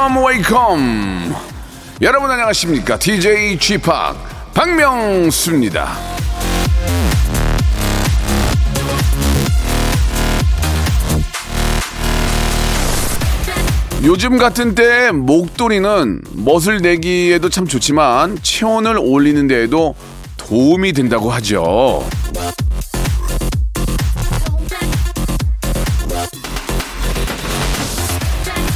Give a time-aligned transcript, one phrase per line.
[0.00, 1.34] Welcome welcome
[2.00, 2.98] 여러분 안녕하십니까?
[2.98, 3.78] DJ p
[4.54, 5.88] 박명수입니다.
[14.04, 19.94] 요즘 같은 때에 목도리는 멋을 내기에도 참 좋지만 체온을 올리는 데에도
[20.38, 22.08] 도움이 된다고 하죠.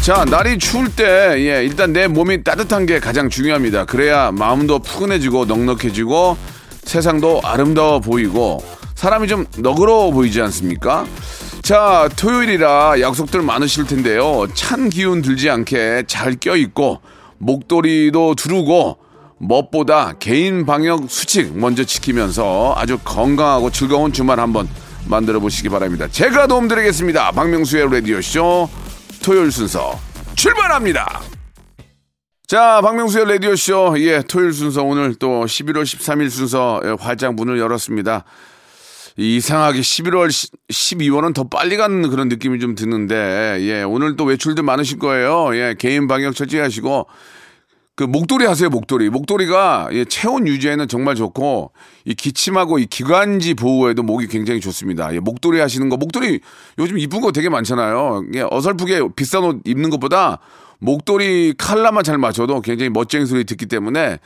[0.05, 1.03] 자, 날이 추울 때,
[1.39, 3.87] 예, 일단 내 몸이 따뜻한 게 가장 중요합니다.
[3.87, 6.37] 그래야 마음도 푸근해지고 넉넉해지고
[6.83, 8.63] 세상도 아름다워 보이고
[8.97, 11.07] 사람이 좀 너그러워 보이지 않습니까?
[11.63, 14.47] 자, 토요일이라 약속들 많으실 텐데요.
[14.53, 17.01] 찬 기운 들지 않게 잘 껴있고
[17.39, 18.99] 목도리도 두르고
[19.39, 24.69] 무엇보다 개인 방역 수칙 먼저 지키면서 아주 건강하고 즐거운 주말 한번
[25.07, 26.09] 만들어 보시기 바랍니다.
[26.11, 27.31] 제가 도움드리겠습니다.
[27.31, 28.69] 박명수의 라디오쇼
[29.25, 29.99] 토요일 순서
[30.37, 31.23] 출발합니다.
[32.47, 38.25] 자, 박명수의 라디오쇼, 예, 토요일 순서 오늘 또 11월 13일 순서 예, 활짝 문을 열었습니다.
[39.17, 40.29] 이상하게 11월,
[40.69, 45.57] 12월은 더 빨리 가는 그런 느낌이 좀 드는데, 예, 오늘 또 외출들 많으실 거예요.
[45.57, 47.07] 예, 개인 방역 철저히 하시고,
[47.97, 49.09] 그 목도리 하세요 목도리?
[49.09, 51.71] 목도리가 예, 체온 유지에는 정말 좋고
[52.05, 55.15] 이 기침하고 이 기관지 보호에도 목이 굉장히 좋습니다.
[55.15, 56.41] 예, 목도리 하시는 거 목도리
[56.79, 58.25] 요즘 이쁜 거 되게 많잖아요.
[58.35, 60.41] 예, 어설프게 비싼 옷 입는 것보다
[60.81, 64.19] 목도리 칼라만 잘 맞춰도 굉장히 멋쟁이 소리 듣기 때문에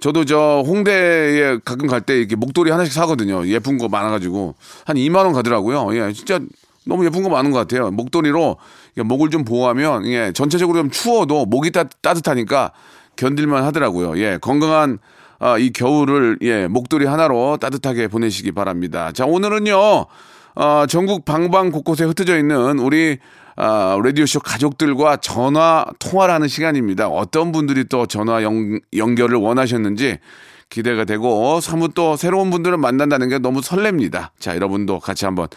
[0.00, 3.46] 저도 저 홍대에 가끔 갈 때 이렇게 목도리 하나씩 사거든요.
[3.46, 4.54] 예쁜 거 많아가지고.
[4.84, 5.96] 한 2만 원 가더라고요.
[5.96, 6.40] 예 진짜
[6.84, 7.90] 너무 예쁜 거 많은 것 같아요.
[7.90, 8.58] 목도리로
[9.02, 12.72] 목을 좀 보호하면 예 전체적으로 좀 추워도 목이 따, 따뜻하니까
[13.16, 14.18] 견딜만 하더라고요.
[14.18, 14.98] 예, 건강한
[15.38, 19.12] 아, 이 겨울을 예, 목도리 하나로 따뜻하게 보내시기 바랍니다.
[19.12, 20.06] 자, 오늘은요.
[20.56, 23.18] 어, 전국 방방 곳곳에 흩어져 있는 우리
[23.56, 27.08] 아, 라디오쇼 가족들과 전화 통화를 하는 시간입니다.
[27.08, 30.18] 어떤 분들이 또 전화 연, 연결을 원하셨는지
[30.70, 34.30] 기대가 되고 사뭇 또 새로운 분들을 만난다는 게 너무 설렙니다.
[34.38, 35.48] 자, 여러분도 같이 한번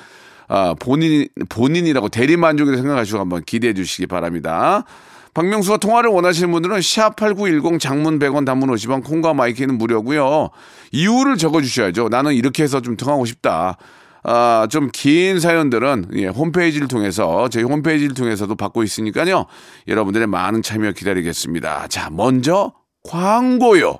[0.47, 4.83] 아, 본인 본인이라고 대리 만족이라고 생각하시고 한번 기대해 주시기 바랍니다.
[5.37, 10.49] 박명수와 통화를 원하시는 분들은 샵8910 장문 100원 단문 50원 콩과 마이키는 무료고요.
[10.91, 12.09] 이유를 적어 주셔야죠.
[12.09, 13.77] 나는 이렇게 해서 좀 통하고 싶다.
[14.23, 19.45] 아, 좀 긴 사연들은 예, 홈페이지를 통해서 저희 홈페이지를 통해서도 받고 있으니까요.
[19.87, 21.87] 여러분들의 많은 참여 기다리겠습니다.
[21.87, 22.73] 자, 먼저
[23.07, 23.99] 광고요.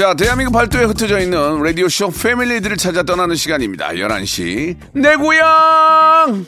[0.00, 3.88] 자, 대한민국 발도에 흩어져 있는 라디오쇼 패밀리들을 찾아 떠나는 시간입니다.
[3.88, 4.74] 11시.
[4.94, 6.46] 내 고향!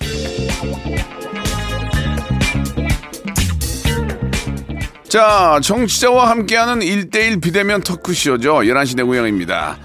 [5.06, 8.60] 자, 정치자와 함께하는 1대1 비대면 터크쇼죠.
[8.60, 9.76] 11시 내 고향입니다.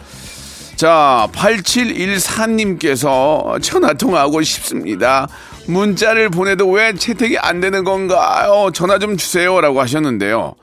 [0.77, 5.27] 자, 8714님께서 전화통화하고 싶습니다.
[5.65, 8.71] 문자를 보내도 왜 채택이 안 되는 건가요?
[8.73, 9.59] 전화 좀 주세요.
[9.59, 10.55] 라고 하셨는데요.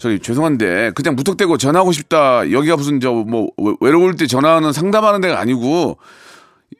[0.00, 2.50] 저기 죄송한데 그냥 무턱대고 전화하고 싶다.
[2.50, 3.48] 여기가 무슨 저 뭐
[3.80, 5.98] 외로울 때 전화하는 상담하는 데가 아니고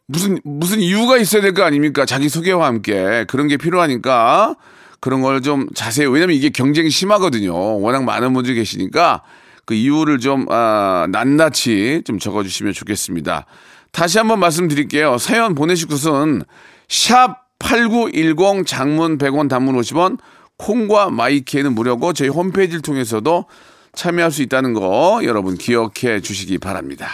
[0.07, 2.05] 무슨 무슨 이유가 있어야 될 거 아닙니까?
[2.07, 4.57] 자기 소개와 함께 그런 게 필요하니까
[5.01, 7.81] 그런 걸 좀 자세히 왜냐면 이게 경쟁이 심하거든요.
[7.81, 9.23] 워낙 많은 분들이 계시니까
[9.67, 13.47] 그 이유를 좀 아, 낱낱이 좀 적어주시면 좋겠습니다.
[13.93, 15.19] 다시 한번 말씀드릴게요.
[15.19, 16.43] 사연 보내실 곳은
[16.89, 20.19] 샵 8910 장문 100원 단문 50원
[20.61, 23.47] 콩과 마이키에는 무료고 저희 홈페이지를 통해서도
[23.95, 27.09] 참여할 수 있다는 거 여러분 기억해 주시기 바랍니다.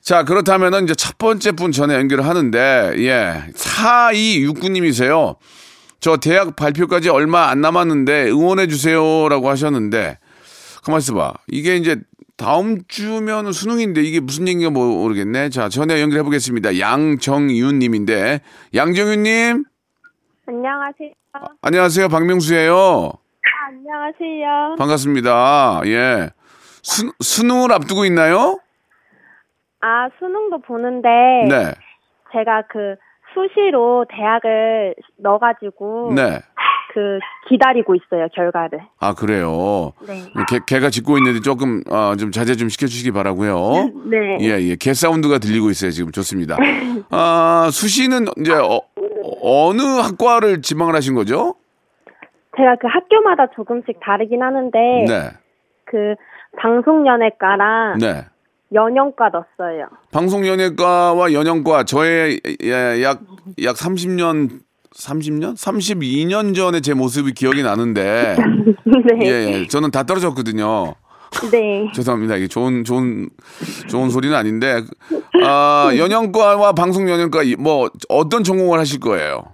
[0.00, 5.36] 자, 그렇다면은 이제 첫 번째 분 전에 연결을 하는데, 예, 4269님이세요.
[5.98, 10.18] 저 대학 발표까지 얼마 안 남았는데 응원해 주세요 라고 하셨는데,
[10.84, 11.34] 가만 있어봐.
[11.48, 11.96] 이게 이제
[12.36, 15.50] 다음 주면 수능인데 이게 무슨 얘기인가 모르겠네.
[15.50, 16.78] 자, 전에 연결해 보겠습니다.
[16.78, 18.40] 양정윤 님인데,
[18.74, 19.64] 양정윤 님.
[20.48, 21.10] 안녕하세요.
[21.60, 22.08] 안녕하세요.
[22.08, 23.10] 박명수예요.
[23.68, 24.76] 안녕하세요.
[24.78, 25.82] 반갑습니다.
[25.86, 26.30] 예.
[26.82, 28.58] 수, 수능을 앞두고 있나요?
[29.80, 31.08] 아, 수능도 보는데
[31.48, 31.72] 네.
[32.32, 32.94] 제가 그
[33.34, 36.40] 수시로 대학을 넣어가지고 네.
[36.94, 38.80] 그 기다리고 있어요 결과를.
[38.98, 39.92] 아 그래요.
[40.06, 40.22] 네.
[40.48, 43.90] 개, 개가 짖고 있는데 조금 어, 좀 자제 좀 시켜주시기 바라고요.
[44.08, 44.38] 네.
[44.40, 44.76] 예, 예.
[44.76, 45.90] 개 사운드가 들리고 있어요.
[45.90, 46.56] 지금 좋습니다.
[47.10, 48.80] 아, 수시는 이제 어,
[49.42, 51.54] 어느 학과를 지망을 하신 거죠?
[52.56, 55.30] 제가 그 학교마다 조금씩 다르긴 하는데 네.
[55.84, 56.14] 그
[56.58, 58.24] 방송연예과랑 네.
[58.72, 59.88] 연영과 넣었어요.
[60.12, 63.20] 방송연예과와 연영과 저의 예, 약,
[63.62, 64.60] 약 30년,
[64.94, 65.54] 30년?
[65.54, 68.36] 32년 전에 제 모습이 기억이 나는데,
[68.84, 69.26] 네.
[69.26, 69.66] 예, 예.
[69.66, 70.94] 저는 다 떨어졌거든요.
[71.50, 71.90] 네.
[71.94, 72.36] 죄송합니다.
[72.36, 73.28] 이게 좋은, 좋은,
[73.88, 74.82] 좋은 소리는 아닌데,
[75.44, 79.44] 아, 연영과와 방송연예과, 이- 뭐, 어떤 전공을 하실 거예요?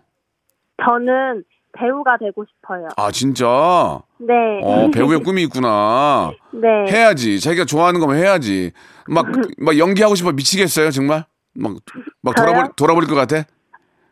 [0.85, 1.45] 저는
[1.79, 2.89] 배우가 되고 싶어요.
[2.97, 4.01] 아, 진짜?
[4.19, 4.35] 네.
[4.63, 6.33] 어, 배우의 꿈이 있구나.
[6.53, 6.69] 네.
[6.91, 7.41] 해야지.
[7.41, 8.73] 자기가 좋아하는 거면 해야지.
[9.09, 9.27] 막,
[9.59, 11.25] 막 연기하고 싶어 미치겠어요, 정말?
[11.55, 11.77] 막,
[12.23, 12.47] 막 저요?
[12.47, 13.45] 돌아버릴, 돌아버릴 것 같아?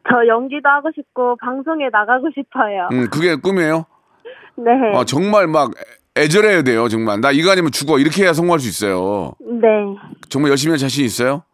[0.09, 2.89] 저 연기도 하고 싶고 방송에 나가고 싶어요.
[2.93, 3.85] 음, 그게 꿈이에요?
[4.57, 4.71] 네.
[4.95, 5.71] 아, 정말 막
[6.17, 7.21] 애절해야 돼요, 정말.
[7.21, 7.99] 나 이거 아니면 죽어.
[7.99, 9.33] 이렇게 해야 성공할 수 있어요.
[9.41, 9.69] 네.
[10.29, 11.45] 정말 열심히 할 자신 있어요?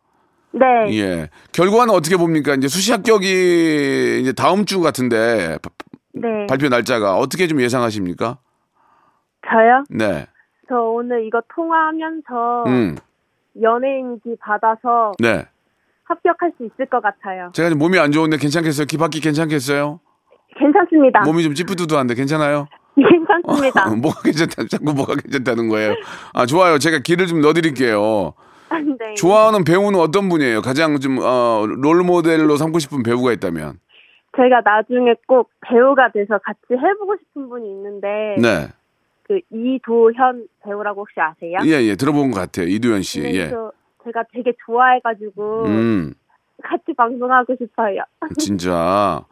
[0.53, 0.65] 네.
[0.99, 1.29] 예.
[1.53, 2.55] 결과는 어떻게 봅니까?
[2.55, 5.71] 이제 수시 합격이 이제 다음 주 같은데 바-
[6.15, 6.47] 네.
[6.49, 8.39] 발표 날짜가 어떻게 좀 예상하십니까?
[9.47, 9.85] 저요?
[9.91, 10.27] 네.
[10.69, 12.97] 저 오늘 이거 통화하면서 음.
[13.63, 15.47] 연예인기 받아서 네.
[16.05, 17.51] 합격할 수 있을 것 같아요.
[17.53, 18.87] 제가 지금 몸이 안 좋은데 괜찮겠어요?
[18.87, 20.01] 기 받기 괜찮겠어요?
[20.59, 21.21] 괜찮습니다.
[21.25, 22.67] 몸이 좀 찌뿌두두한데 괜찮아요?
[22.97, 23.89] 괜찮습니다.
[23.95, 25.95] 뭐가 괜찮다, 자꾸 뭐가 괜찮다는 거예요.
[26.33, 26.79] 아, 좋아요.
[26.79, 28.35] 제가 길을 좀 넣어드릴게요.
[28.99, 29.15] 네.
[29.15, 30.61] 좋아하는 배우는 어떤 분이에요?
[30.63, 33.79] 가장 좀, 어, 롤 모델로 삼고 싶은 배우가 있다면?
[34.37, 38.69] 제가 나중에 꼭 배우가 돼서 같이 해보고 싶은 분이 있는데 네.
[39.23, 41.59] 그 이도현 배우라고 혹시 아세요?
[41.65, 41.97] 예, 예.
[41.97, 42.67] 들어본 것 같아요.
[42.67, 43.23] 이두현 씨.
[43.23, 43.51] 네, 예.
[43.51, 43.73] 저
[44.05, 46.15] 제가 되게 좋아해가지고 음,
[46.63, 48.03] 같이 방송하고 싶어요.
[48.39, 49.25] 진짜.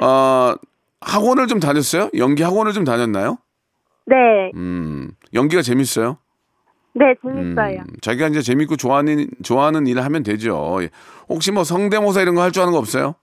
[0.00, 0.54] 어,
[1.00, 2.10] 학원을 좀 다녔어요?
[2.16, 3.38] 연기 학원을 좀 다녔나요?
[4.06, 4.16] 네,
[4.54, 6.18] 음, 연기가 재밌어요?
[6.94, 7.84] 네 음, 재밌어요.
[8.02, 10.78] 자기가 이제 재밌고 좋아하는, 좋아하는 일을 하면 되죠.
[10.82, 10.90] 예.
[11.28, 13.14] 혹시 뭐 성대모사 이런 거 할 줄 아는 거 없어요?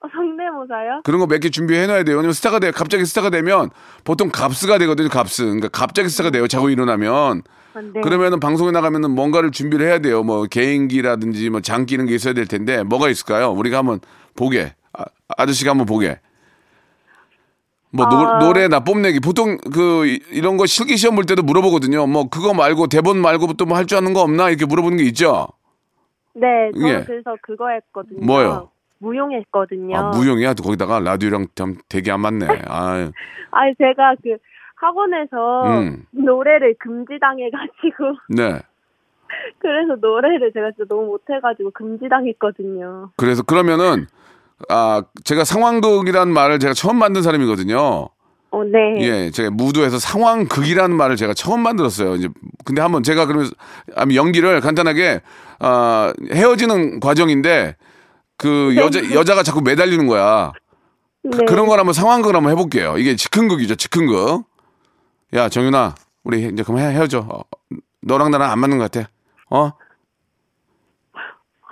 [0.00, 1.02] 어, 성대모사요?
[1.04, 2.16] 그런 거 몇 개 준비해 놔야 돼요.
[2.16, 3.70] 왜냐면 스타가 돼, 갑자기 스타가 되면
[4.04, 5.44] 보통 갑스가 되거든요, 갑스.
[5.44, 7.42] 그러니까 갑자기 스타가 돼요, 자고 일어나면.
[7.74, 8.00] 아, 네.
[8.00, 10.22] 그러면은 방송에 나가면은 뭔가를 준비를 해야 돼요.
[10.24, 13.50] 뭐 개인기라든지 뭐 장기 이런 게 있어야 될 텐데 뭐가 있을까요?
[13.52, 14.00] 우리가 한번
[14.34, 14.74] 보게.
[14.92, 15.04] 아,
[15.36, 16.18] 아저씨가 한번 보게.
[17.96, 18.38] 뭐 노, 아.
[18.38, 22.06] 노 래 나 뽐내기 보통 그 이- 이런 거 실기 시험 볼 때도 물어보거든요.
[22.06, 25.04] 뭐 그거 말고 대본 말고 또 뭐 할 줄 아는 거 없나 이렇게 물어보는 게
[25.04, 25.48] 있죠.
[26.34, 27.02] 네, 저 예.
[27.04, 28.24] 그래서 그거 했거든요.
[28.24, 28.70] 뭐요?
[28.98, 29.96] 무용했거든요.
[29.96, 30.54] 아 무용이야.
[30.54, 32.46] 또 거기다가 라디오랑 참 되게 안 맞네.
[32.68, 33.10] 아,
[33.50, 34.36] 아니 제가 그
[34.76, 36.04] 학원에서 음.
[36.12, 38.60] 노래를 금지당해가지고 네.
[39.58, 43.10] 그래서 노래를 제가 진짜 너무 못해가지고 금지당했거든요.
[43.16, 44.06] 그래서 그러면은
[44.68, 48.08] 아 제가 상황극이라는 말을 제가 처음 만든 사람이거든요.
[48.50, 48.78] 어, 네.
[49.00, 52.14] 예, 제가 무도에서 상황극이라는 말을 제가 처음 만들었어요.
[52.14, 52.28] 이제
[52.64, 53.50] 근데 한번 제가 그러면
[53.96, 55.20] 아, 연기를 간단하게
[55.58, 57.76] 아, 헤어지는 과정인데
[58.38, 60.52] 그 여자 여자가 자꾸 매달리는 거야.
[61.22, 61.44] 네.
[61.44, 62.96] 그 런 걸 한번 상황극을 한번 해볼게요.
[62.98, 64.44] 이게 즉흥극이죠, 즉흥극.
[65.34, 67.26] 야, 정윤아, 우리 이제 그만 헤- 헤어져.
[67.28, 67.40] 어,
[68.02, 69.10] 너랑 나랑 안 맞는 것 같아.
[69.50, 69.72] 어?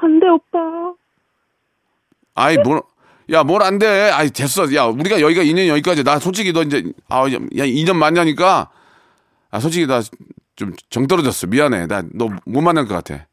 [0.02, 0.58] 안 돼 오빠.
[2.34, 2.82] 아이 뭘,
[3.30, 4.10] 야, 뭘 안 돼.
[4.10, 4.72] 아이 됐어.
[4.74, 6.02] 야, 우리가 여기가 2년 여기까지.
[6.04, 8.70] 나 솔직히 너 이제 아, 야, 2년 만나니까
[9.50, 10.00] 아, 솔직히 나
[10.56, 11.46] 좀 정 떨어졌어.
[11.48, 11.86] 미안해.
[11.86, 13.26] 나 너 못 만날 것 같아.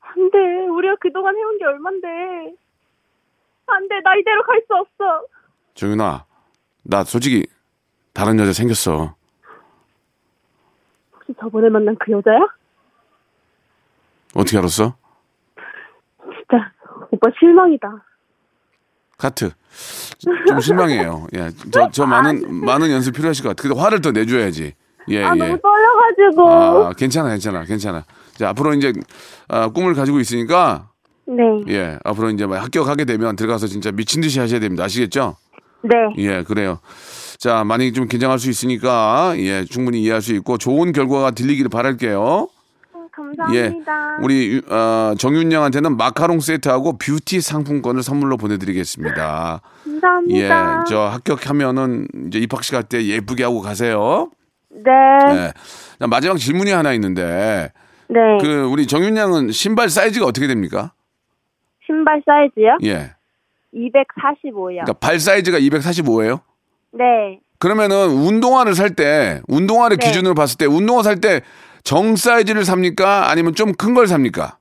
[0.00, 2.08] 안 돼 우리가 그동안 해온 게 얼만데.
[3.66, 5.26] 안 돼 나 이대로 갈 수 없어.
[5.74, 6.24] 정윤아,
[6.84, 7.46] 나 솔직히
[8.12, 9.14] 다른 여자 생겼어.
[11.12, 12.38] 혹시 저번에 만난 그 여자야?
[14.34, 14.94] 어떻게 알았어?
[16.24, 16.72] 진짜
[17.14, 17.88] 오빠 실망이다.
[19.16, 19.50] 카트.
[20.48, 21.26] 좀 실망해요.
[21.34, 23.68] 예, 저, 저 많은 많은 연습 필요하실 것 같아.
[23.68, 24.74] 근데 화를 더 내줘야지.
[25.08, 25.38] 예, 아 예.
[25.38, 26.50] 너무 떨려가지고.
[26.86, 28.04] 아, 괜찮아, 괜찮아, 괜찮아.
[28.34, 28.92] 자, 앞으로 이제
[29.48, 30.90] 아, 꿈을 가지고 있으니까
[31.26, 31.42] 네.
[31.68, 34.84] 예, 앞으로 이제 막 합격하게 되면 들어가서 진짜 미친 듯이 하셔야 됩니다.
[34.84, 35.36] 아시겠죠?
[35.82, 35.94] 네.
[36.18, 36.80] 예, 그래요.
[37.38, 42.48] 자, 많이 좀 긴장할 수 있으니까 예, 충분히 이해할 수 있고 좋은 결과가 들리기를 바랄게요.
[43.24, 44.18] 음, 예, 감사합니다.
[44.22, 49.60] 우리 유- 어, 정윤 양한테는 마카롱 세트하고 뷰티 상품권을 선물로 보내드리겠습니다.
[49.84, 50.78] 감사합니다.
[50.80, 54.30] 예, 저 합격하면은 이제 입학식 할 때 예쁘게 하고 가세요.
[54.70, 54.90] 네.
[55.30, 55.52] 예.
[55.98, 57.72] 자, 마지막 질문이 하나 있는데
[58.08, 58.18] 네.
[58.40, 60.92] 그 우리 정윤 양은 신발 사이즈가 어떻게 됩니까?
[61.86, 62.78] 신발 사이즈요?
[62.84, 63.12] 예.
[63.74, 64.66] 245요.
[64.84, 66.40] 그러니까 발 사이즈가 245예요?
[66.92, 67.40] 네.
[67.58, 70.06] 그러면은 운동화를 살 때 운동화를 네.
[70.06, 71.40] 기준으로 봤을 때 운동화 살 때
[71.84, 73.30] 정 사이즈를 삽니까?
[73.30, 74.58] 아니면 좀 큰 걸 삽니까?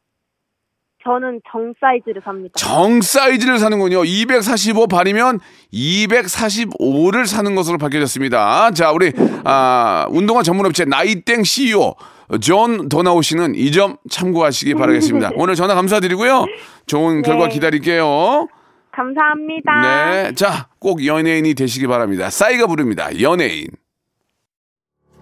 [1.06, 2.54] 저는 정 사이즈를 삽니다.
[2.56, 4.06] 정 사이즈를 사는군요.
[4.06, 5.40] 245 발이면
[5.74, 8.72] 245를 사는 것으로 밝혀졌습니다.
[8.72, 9.12] 자, 우리
[9.44, 11.96] 아, 운동화 전문 업체 나이땡 CEO
[12.40, 15.32] 존 도나우 씨는 이 점 참고하시기 바라겠습니다.
[15.36, 16.46] 오늘 전화 감사드리고요.
[16.88, 17.54] 좋은 결과 네.
[17.54, 18.48] 기다릴게요.
[18.94, 19.82] 감사합니다.
[19.82, 20.32] 네.
[20.36, 22.30] 자, 꼭 연예인이 되시기 바랍니다.
[22.30, 23.10] 싸이가 부릅니다.
[23.20, 23.68] 연예인.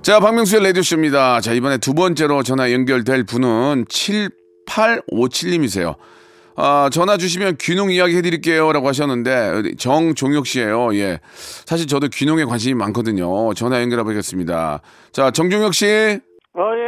[0.01, 1.41] 자, 박명수의 라디오쇼입니다.
[1.41, 5.93] 자, 이번에 두 번째로 전화 연결될 분은 7857님이세요.
[6.55, 8.71] 아, 전화 주시면 귀농 이야기 해드릴게요.
[8.71, 11.19] 라고 하셨는데, 정종혁 씨예요 예.
[11.67, 13.53] 사실 저도 귀농에 관심이 많거든요.
[13.53, 14.81] 전화 연결해 보겠습니다.
[15.11, 15.85] 자, 정종혁 씨.
[15.85, 16.19] 아, 예,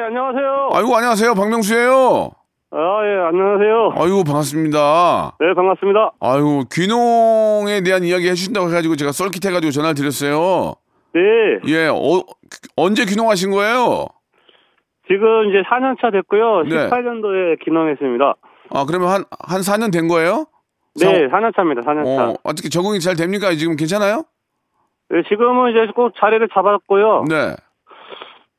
[0.07, 0.69] 안녕하세요.
[0.73, 1.35] 아이고, 안녕하세요.
[1.35, 2.31] 박명수예요
[2.71, 3.91] 아, 예, 안녕하세요.
[3.95, 5.37] 아이고, 반갑습니다.
[5.39, 6.13] 네, 반갑습니다.
[6.19, 10.73] 아이고, 귀농에 대한 이야기 해주신다고 해가지고 제가 썰kit해가지고 전화를 드렸어요.
[11.13, 11.21] 네,
[11.67, 12.23] 예, 어,
[12.75, 14.07] 언제 귀농하신 거예요?
[15.07, 16.63] 지금 이제 4년 차 됐고요.
[16.63, 16.89] 네.
[16.89, 18.35] 18년도에 기농했습니다.
[18.71, 20.45] 아, 그러면 한, 한 4년 된 거예요?
[20.99, 21.81] 네, 4년 차입니다.
[21.81, 22.29] 4년 차.
[22.29, 23.53] 어, 어떻게 적응이 잘 됩니까?
[23.55, 24.23] 지금 괜찮아요?
[25.09, 27.25] 네, 지금은 이제 꼭 자리를 잡았고요.
[27.29, 27.55] 네.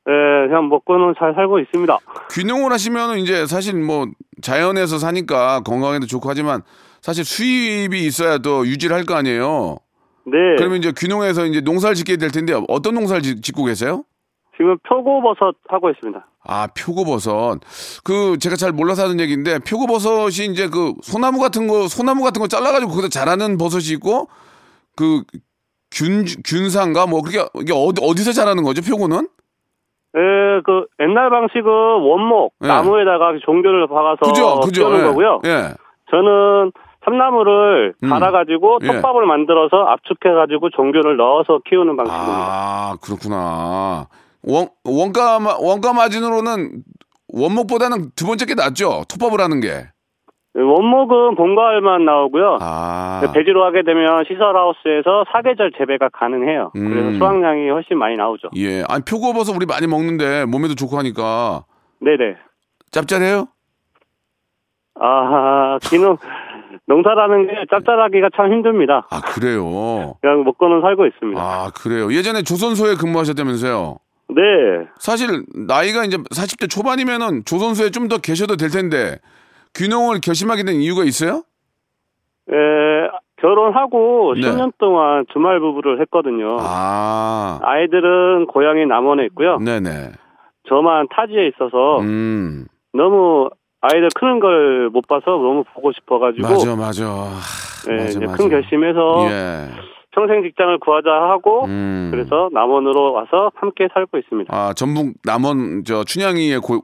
[0.07, 0.13] 네,
[0.49, 1.97] 그냥 먹고는 잘 살고 있습니다.
[2.33, 4.07] 귀농을 하시면은 이제 사실 뭐
[4.43, 6.61] 자연에서 사니까 건강에도 좋고 하지만
[7.01, 9.77] 사실 수입이 있어야 또 유지를 할 거 아니에요?
[10.27, 14.05] 네, 그러면 이제 귀농해서 이제 농사를 짓게 될 텐데 어떤 농사를 짓- 짓고 계세요?
[14.57, 16.27] 지금 표고버섯 하고 있습니다.
[16.47, 17.61] 아, 표고버섯.
[18.05, 22.47] 그 제가 잘 몰라서 하는 얘기인데 표고버섯이 이제 그 소나무 같은 거 소나무 같은 거
[22.49, 24.29] 잘라 가지고 거기서 자라는 버섯이 있고
[24.97, 25.23] 그
[25.91, 29.29] 균, 균상가 뭐 그게 이게 어디 어디서 자라는 거죠 표고는?
[30.15, 30.21] 네,
[30.65, 32.69] 그 옛날 방식은 원목 네.
[32.69, 34.97] 나무에다가 종교를 박아서 그죠, 그죠.
[34.97, 35.03] 예.
[35.03, 35.41] 거고요.
[35.47, 35.75] 예.
[36.11, 36.71] 저는
[37.05, 38.09] 삼나무를 음.
[38.11, 38.87] 갈아가지고 예.
[38.87, 42.33] 톱밥을 만들어서 압축해가지고 종교를 넣어서 키우는 방식입니다.
[42.37, 44.07] 아 그렇구나.
[44.47, 46.83] 원 원가 마- 원가 마진으로는
[47.33, 49.03] 원목보다는 두 번째 게 낫죠.
[49.09, 49.87] 톱밥을 하는 게.
[50.57, 52.59] 원목은 봄 가을만 나오고요.
[52.61, 53.21] 아.
[53.35, 56.71] 배지로 하게 되면 시설하우스에서 사계절 재배가 가능해요.
[56.77, 56.91] 음.
[56.91, 58.51] 그래서 수확량이 훨씬 많이 나오죠.
[58.57, 58.85] 예.
[58.89, 61.65] 아니 표고버섯 우리 많이 먹는데 몸에도 좋고 하니까
[62.01, 62.37] 네네.
[62.93, 63.49] 짭짤해요?
[65.01, 66.17] 아, 기능
[66.87, 69.07] 농사라는 게 짭짤하기가 참 힘듭니다.
[69.11, 70.15] 아 그래요.
[70.21, 71.41] 그냥 먹고는 살고 있습니다.
[71.41, 72.13] 아 그래요.
[72.13, 73.97] 예전에 조선소에 근무하셨다면서요.
[74.31, 74.43] 네.
[74.99, 79.19] 사실 나이가 이제 40대 초반이면은 조선소에 좀 더 계셔도 될 텐데
[79.77, 81.43] 귀농을 결심하게 된 이유가 있어요?
[82.51, 82.55] 에,
[83.41, 84.43] 결혼하고 네.
[84.43, 86.57] 10년 동안 주말 부부를 했거든요.
[86.61, 87.59] 아.
[87.63, 89.59] 아이들은 고향이 남원에 있고요.
[89.59, 90.13] 네네.
[90.69, 92.67] 저만 타지에 있어서 음.
[92.93, 93.51] 너무
[93.87, 97.05] 아이들 크는 걸 못 봐서 너무 보고 싶어가지고 맞아 맞아.
[97.89, 98.37] 네, 맞아, 이제 맞아.
[98.37, 99.69] 큰 결심해서 예.
[100.13, 102.09] 평생 직장을 구하자 하고 음.
[102.13, 104.55] 그래서 남원으로 와서 함께 살고 있습니다.
[104.57, 106.83] 아 전북 남원 저 춘향이의 고,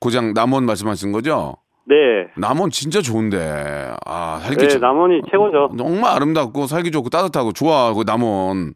[0.00, 1.56] 고장 남원 말씀하시는 거죠?
[1.86, 1.96] 네,
[2.36, 5.70] 남원 진짜 좋은데 아 살기 네 참- 남원이 최고죠.
[5.76, 8.72] 정말 아름답고 살기 좋고 따뜻하고 좋아 그 남원.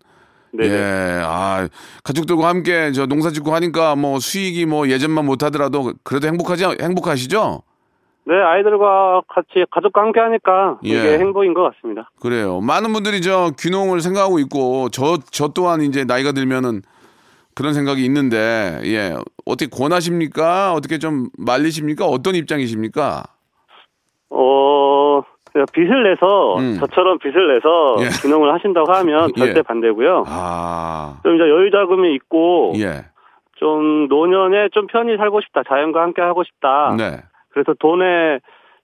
[0.52, 0.74] 네, 네.
[0.74, 1.68] 예, 아
[2.04, 7.62] 가족들과 함께 저 농사 짓고 하니까 뭐 수익이 뭐 예전만 못하더라도 그래도 행복하지 행복하시죠?
[8.28, 10.88] 네, 아이들과 같이 가족과 함께 하니까 예.
[10.88, 12.10] 이게 행복인 것 같습니다.
[12.20, 12.60] 그래요.
[12.60, 16.82] 많은 분들이 저 귀농을 생각하고 있고 저저 또한 이제 나이가 들면은
[17.54, 20.72] 그런 생각이 있는데 예 어떻게 권하십니까?
[20.72, 22.04] 어떻게 좀 말리십니까?
[22.04, 23.22] 어떤 입장이십니까?
[24.30, 25.22] 어,
[25.72, 26.76] 빚을 내서 음.
[26.78, 28.08] 저처럼 빚을 내서 예.
[28.22, 29.40] 귀농을 하신다고 하면 예.
[29.40, 30.24] 절대 반대고요.
[30.26, 33.04] 아 좀 이제 여유 자금이 있고 예,
[33.56, 36.94] 좀 노년에 좀 편히 살고 싶다, 자연과 함께 하고 싶다.
[36.98, 38.38] 네, 그래서 돈에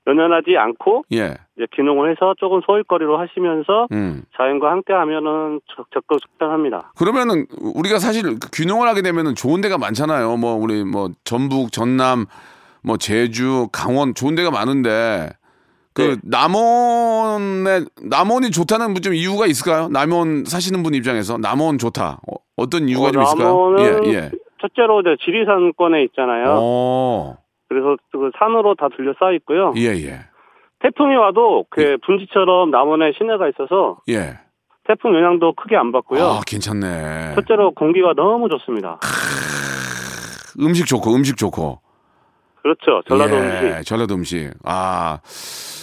[0.07, 4.23] 연연하지 않고 예, 이제 귀농을 해서 조금 소일거리로 하시면서 음.
[4.37, 6.93] 자연과 함께 하면은 적- 적극 적당합니다.
[6.99, 10.37] 그러면은 우리가 사실 그 귀농을 하게 되면은 좋은 데가 많잖아요.
[10.39, 12.25] 뭐 우리 뭐 전북, 전남,
[12.83, 15.29] 뭐 제주, 강원 좋은 데가 많은데
[15.95, 16.17] 그 네.
[16.25, 19.89] 남원에 남원이 좋다는 좀 이유가 있을까요?
[19.89, 22.21] 남원 사시는 분 입장에서 남원 좋다.
[22.57, 23.49] 어, 떤 이유가 어, 좀 있을까요?
[23.49, 24.31] 남원은 예, 예.
[24.61, 26.57] 첫째로 이제 지리산권에 있잖아요.
[26.61, 27.37] 어,
[27.69, 29.75] 그래서 그 산으로 다 둘러싸여 있고요.
[29.77, 30.21] 예, 예,
[30.81, 34.39] 태풍이 와도 그 분지처럼 남원에 시내가 있어서 예.
[34.85, 36.25] 태풍 영향도 크게 안 받고요.
[36.25, 37.35] 아, 괜찮네.
[37.37, 38.99] 첫째로 공기가 너무 좋습니다.
[40.61, 41.81] 음식 좋고, 음식 좋고.
[42.63, 43.03] 그렇죠.
[43.09, 43.87] 전라도 예, 음식.
[43.87, 44.51] 전라도 음식.
[44.65, 45.19] 아,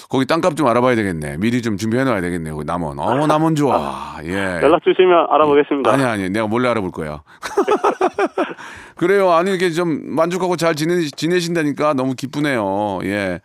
[0.09, 1.37] 거기 땅값 좀 알아봐야 되겠네.
[1.37, 2.49] 미리 좀 준비해 놔야 되겠네.
[2.51, 2.97] 거기 남원.
[2.97, 4.17] 어, 남원 좋아.
[4.25, 4.33] 예.
[4.33, 5.91] 연락 주시면 알아보겠습니다.
[5.91, 6.29] 아니, 아니.
[6.31, 7.21] 내가 몰래 알아볼 거야.
[8.97, 9.31] 그래요.
[9.31, 12.99] 아니, 이렇게 좀 만족하고 잘 지내, 지내신다니까 너무 기쁘네요.
[13.03, 13.39] 예.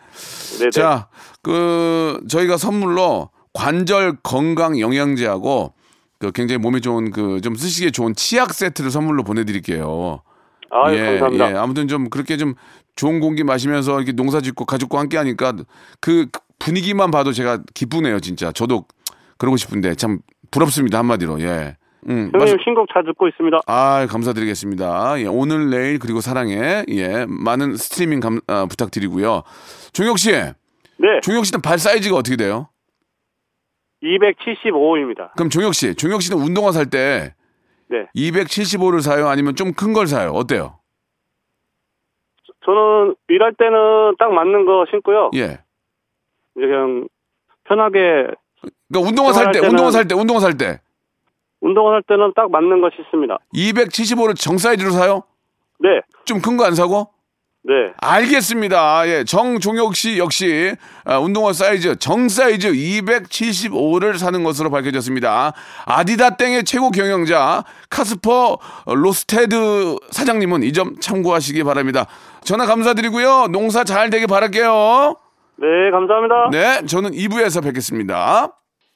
[0.59, 0.71] 네네.
[0.71, 1.09] 자,
[1.43, 5.75] 그, 저희가 선물로 관절 건강 영양제하고
[6.19, 10.23] 그 굉장히 몸에 좋은 그 좀 쓰시기에 좋은 치약 세트를 선물로 보내드릴게요.
[10.71, 11.51] 아, 예, 감사합니다.
[11.51, 11.55] 예.
[11.57, 12.55] 아무튼 좀 그렇게 좀
[12.97, 15.53] 좋은 공기 마시면서 이렇게 농사 짓고 가족과 함께 하니까
[16.01, 16.27] 그
[16.59, 18.53] 분위기만 봐도 제가 기쁘네요, 진짜.
[18.53, 18.85] 저도
[19.39, 20.19] 그러고 싶은데 참
[20.51, 21.41] 부럽습니다, 한마디로.
[21.41, 21.77] 예.
[22.09, 23.61] 음, 형님 말씀- 신곡 잘 듣고 있습니다.
[23.67, 25.21] 아, 감사드리겠습니다.
[25.21, 26.85] 예, 오늘, 내일, 그리고 사랑해.
[26.89, 29.43] 예, 많은 스트리밍 감, 아, 부탁드리고요.
[29.93, 30.55] 종혁 씨, 네,
[31.23, 32.69] 종혁 씨는 발 사이즈가 어떻게 돼요?
[34.03, 35.33] 275입니다.
[35.35, 37.35] 그럼 종혁 씨, 종혁 씨는 운동화 살 때
[37.89, 39.29] 네, 275를 사요?
[39.29, 40.31] 아니면 좀 큰 걸 사요?
[40.33, 40.79] 어때요?
[42.67, 45.31] 저는 일할 때는 딱 맞는 거 신고요.
[45.37, 45.64] 예.
[46.57, 47.09] 이제 그냥
[47.65, 48.27] 편하게
[48.89, 50.81] 그러니까 운동화 살 때, 운동화 살 때, 운동화 살 때.
[51.61, 53.39] 운동을 할 때는 딱 맞는 거 신습니다.
[53.55, 55.23] 275를 정 사이즈로 사요?
[55.81, 57.09] 네, 좀 큰 거 안 사고?
[57.67, 59.09] 네, 알겠습니다.
[59.09, 60.75] 예, 정종혁 씨 역시
[61.07, 65.55] 아, 운동화 사이즈 정 사이즈 275를 사는 것으로 밝혀졌습니다.
[65.87, 72.07] 아디다 땡의 최고 경영자 카스퍼 로스테드 사장님은 이 점 참고하시기 바랍니다.
[72.43, 73.47] 전화 감사드리고요.
[73.49, 75.17] 농사 잘 되길 바랄게요.
[75.57, 76.51] 네, 감사합니다.
[76.51, 78.49] 네, 저는 2부에서 뵙겠습니다.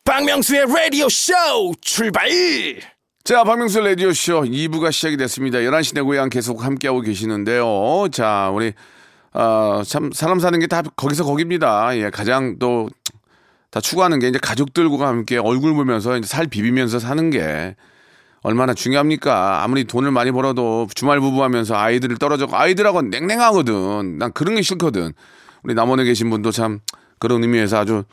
[0.05, 1.33] 박명수의 라디오 쇼
[1.81, 2.29] 출발
[3.25, 5.59] 자, 박명수 라디오 쇼 2부가 시작이 됐습니다.
[5.59, 8.09] 11시 내 고향 계속 함께하고 계시는데요.
[8.11, 8.73] 자, 우리,
[9.35, 11.97] 어, 참, 사람 사는 게 다 거기서 거깁니다.
[11.99, 12.89] 예, 가장 또,
[13.71, 17.77] 다 추구하는 게 이제 가족들과 함께 얼굴 보면서 이제 살 비비면서 사는 게
[18.43, 19.63] 얼마나 중요합니까?
[19.63, 24.17] 아무리 돈을 많이 벌어도 주말 부부 하면서 아이들을 떨어져, 아이들하고 냉랭하거든.
[24.19, 25.13] 난 그런 게 싫거든.
[25.63, 26.81] 우리 남원에 계신 분도 참
[27.19, 28.05] 그런 의미에서 아주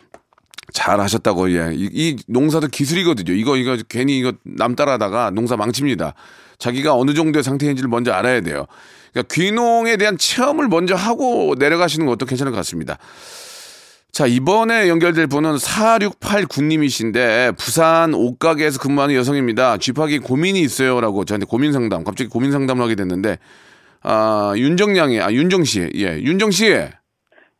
[0.73, 1.71] 잘 하셨다고 예.
[1.73, 3.33] 이, 이 농사도 기술이거든요.
[3.33, 6.13] 이거 이거 괜히 이거 남 따라다가 농사 망칩니다.
[6.57, 8.65] 자기가 어느 정도의 상태인지를 먼저 알아야 돼요.
[9.11, 12.97] 그러니까 귀농에 대한 체험을 먼저 하고 내려가시는 것도 괜찮을 것 같습니다.
[14.11, 19.77] 자, 이번에 연결될 분은 4689님이신데 부산 옷가게에서 근무하는 여성입니다.
[19.77, 23.39] 쥐파기 고민이 있어요 라고 저한테 고민 상담, 갑자기 고민 상담을 하게 됐는데
[24.01, 25.89] 아, 윤정양이 아, 윤정 씨.
[25.95, 26.17] 예.
[26.21, 26.73] 윤정 씨.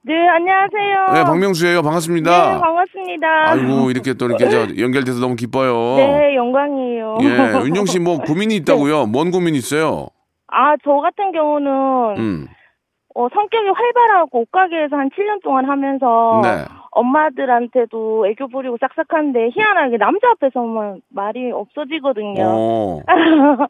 [0.08, 1.06] 네, 안녕하세요.
[1.16, 1.82] 네, 박명수예요.
[1.82, 2.54] 반갑습니다.
[2.54, 3.28] 네, 반갑습니다.
[3.50, 5.96] 아이고 이렇게 또 이렇게 저 연결돼서 너무 기뻐요.
[5.98, 7.18] 네, 영광이에요.
[7.24, 9.08] 예, 윤정 씨뭐 고민이 있다고요?
[9.08, 10.06] 뭔 고민 있어요?
[10.48, 12.48] 아, 저 같은 경우는 음,
[13.16, 16.66] 어, 성격이 활발하고 옷가게에서 한 7년 동안 하면서 네.
[16.92, 22.44] 엄마들한테도 애교 부리고 싹싹한데 희한하게 남자 앞에서만 말이 없어지거든요.
[22.46, 23.02] 어,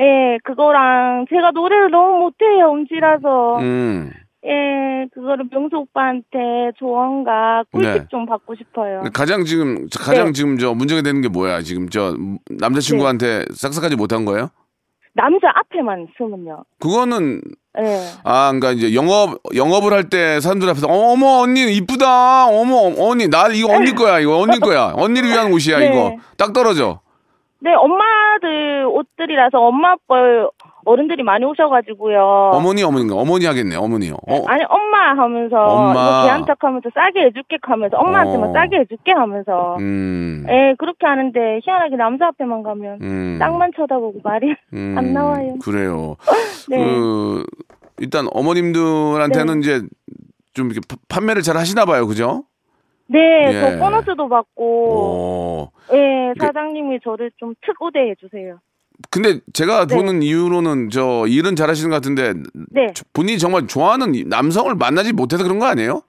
[0.00, 3.58] 예, 그거랑 제가 노래를 너무 못해요, 음치라서.
[3.60, 4.10] 음.
[4.46, 8.06] 예, 그거를 명수 오빠한테 조언과 꿀팁 네.
[8.10, 9.02] 좀 받고 싶어요.
[9.12, 10.32] 가장 지금 가장 네.
[10.32, 11.60] 지금 저 문제가 되는 게 뭐야?
[11.60, 12.14] 지금 저
[12.48, 14.48] 남자친구한테 싹싹하지 못한 거예요?
[15.12, 16.64] 남자 앞에만 쓰면요.
[16.78, 17.42] 그거는
[17.80, 17.84] 예.
[18.24, 22.46] 아, 그러니까 이제 영업 영업을 할 때 사람들 앞에서 어머 언니 이쁘다.
[22.46, 24.20] 어머 언니 나 이거 언니 거야.
[24.20, 24.92] 이거 언니 거야.
[24.96, 25.88] 언니를 위한 옷이야 네.
[25.88, 26.16] 이거.
[26.38, 27.00] 딱 떨어져.
[27.62, 30.48] 네, 엄마들 옷들이라서 엄마 뻘
[30.90, 32.50] 어른들이 많이 오셔가지고요.
[32.54, 33.14] 어머니 어머니인가?
[33.16, 33.76] 어머니 하겠네.
[33.76, 34.14] 어머니요.
[34.28, 35.92] 어, 아니 엄마 하면서 엄마.
[35.92, 38.52] 이거 개한 척하면서 싸게 해줄게 하면서 엄마한테만 어.
[38.52, 40.44] 싸게 해줄게 하면서 음.
[40.48, 43.36] 예 그렇게 하는데 희한하게 남자 앞에만 가면 음.
[43.38, 45.54] 땅만 쳐다보고 말이 음, 안 나와요.
[45.62, 46.16] 그래요.
[46.68, 46.76] 네.
[46.78, 47.44] 그
[47.98, 49.82] 일단 어머님들한테는 이제
[50.54, 52.44] 좀 이렇게 파- 판매를 잘 하시나 봐요, 그죠?
[53.06, 53.60] 네, 예.
[53.60, 55.68] 저 보너스도 받고 어.
[55.92, 58.58] 예 사장님이 저를 좀 특우대 해 주세요.
[59.10, 59.96] 근데 제가 네.
[59.96, 62.32] 보는 이유로는 저 일은 잘 하시는 것 같은데
[62.70, 62.86] 네.
[63.12, 66.02] 본인이 정말 좋아하는 이- 남성을 만나지 못해서 그런 거 아니에요?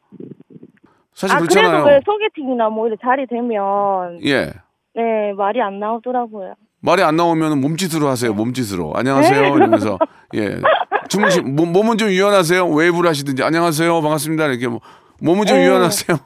[1.15, 1.83] 사실 아 그렇잖아요.
[1.83, 4.53] 그래도 왜 소개팅이나 뭐 이렇게 자리 되면 예.
[4.95, 6.53] 네 말이 안 나오더라고요.
[6.79, 8.33] 말이 안 나오면 몸짓으로 하세요.
[8.33, 8.93] 몸짓으로.
[8.95, 9.41] 안녕하세요.
[9.41, 9.47] 네.
[9.47, 9.97] 이러면서
[10.35, 10.57] 예.
[11.09, 12.67] 주무시 몸, 몸은 좀 유연하세요.
[12.69, 13.99] 웨이브를 하시든지 안녕하세요.
[14.01, 14.45] 반갑습니다.
[14.47, 14.79] 이렇게 뭐
[15.21, 15.65] 몸은 좀 네.
[15.65, 16.17] 유연하세요.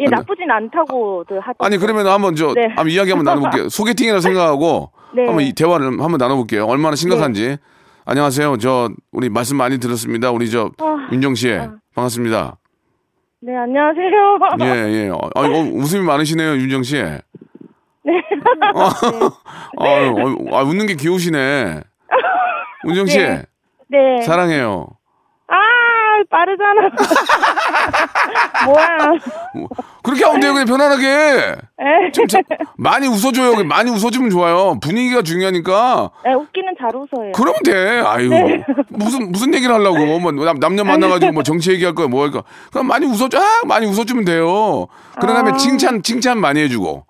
[0.00, 1.56] 예 나쁘진 않다고들 하던데.
[1.58, 2.66] 아니 그러면 한번 저 네.
[2.68, 3.68] 한번 이야기 한번 나눠볼게요.
[3.70, 5.26] 소개팅이라고 생각하고 네.
[5.26, 6.66] 한번 이 대화를 한번 나눠볼게요.
[6.66, 7.56] 얼마나 심각한지.
[8.04, 8.58] 안녕하세요.
[8.58, 10.30] 저 우리 말씀 많이 들었습니다.
[10.30, 11.56] 우리 저 아, 윤정 씨
[11.94, 12.58] 반갑습니다.
[13.40, 14.38] 네 안녕하세요.
[14.60, 15.08] 예 예.
[15.08, 16.96] 어, 아, 어, 웃음이 많으시네요, 윤정 씨.
[16.96, 17.22] 네.
[18.74, 20.14] 어, 아유,
[20.50, 21.80] 어, 아, 웃는 게 귀여우시네.
[22.88, 23.44] 윤정 씨 네.
[23.88, 24.22] 네.
[24.22, 24.88] 사랑해요.
[26.30, 26.90] 아 빠르잖아.
[28.66, 28.98] 뭐야?
[29.54, 29.68] 뭐,
[30.02, 30.52] 그렇게 하면 돼요.
[30.52, 31.06] 그냥 편안하게.
[31.06, 32.12] 에.
[32.12, 32.40] 좀 자-
[32.76, 33.64] 많이 웃어줘요.
[33.64, 34.78] 많이 웃어주면 좋아요.
[34.80, 36.10] 분위기가 중요하니까.
[36.24, 37.32] 네, 웃기는 잘 웃어요.
[37.34, 38.00] 그러면 돼.
[38.06, 38.28] 아유.
[38.28, 38.64] 네.
[38.88, 40.18] 무슨, 무슨 얘기를 하려고.
[40.18, 42.42] 뭐, 남, 남녀 만나가지고 뭐 정치 얘기할 거야, 뭐 할까.
[42.72, 43.38] 그럼 많이 웃어줘.
[43.38, 44.86] 아, 많이 웃어주면 돼요.
[45.20, 45.56] 그런 다음에 아.
[45.56, 47.06] 칭찬, 칭찬 많이 해주고.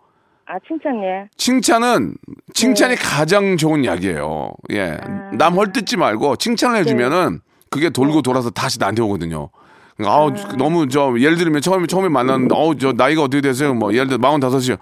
[0.46, 1.26] 아 칭찬 예.
[1.38, 2.16] 칭찬은,
[2.52, 4.52] 칭찬이 가장 좋은 약이에요.
[4.72, 4.84] 예.
[4.90, 4.98] 네.
[5.02, 5.30] 아.
[5.32, 7.40] 남 헐뜯지 말고 칭찬을 해주면은
[7.74, 9.48] 그게 돌고 돌아서 다시 나한테 오거든요.
[9.96, 10.56] 그러니까 아우, 아.
[10.56, 13.74] 너무 저, 예를 들면 처음에, 처음에 만났는데, 어우, 저 나이가 어떻게 되세요?
[13.74, 14.78] 뭐, 예를 들어 45이요.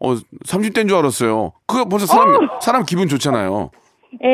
[0.00, 1.52] 어, 30대인 줄 알았어요.
[1.68, 3.70] 그거 벌써 사람, 사람 기분 좋잖아요.
[4.24, 4.28] 예.